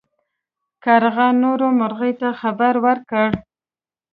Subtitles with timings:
[0.83, 3.29] کارغه نورو مرغیو ته خبر ورکړ.